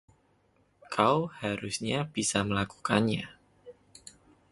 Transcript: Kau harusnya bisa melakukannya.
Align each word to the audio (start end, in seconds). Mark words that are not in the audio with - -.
Kau 0.93 1.17
harusnya 1.41 1.97
bisa 2.15 2.39
melakukannya. 2.49 3.25